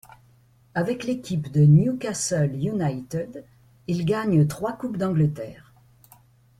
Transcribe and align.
Avec 0.73 1.03
l'équipe 1.03 1.51
de 1.51 1.61
Newcastle 1.63 2.55
United, 2.55 3.45
il 3.85 4.03
gagne 4.03 4.47
trois 4.47 4.73
Coupes 4.75 4.97
d'Angleterre. 4.97 5.75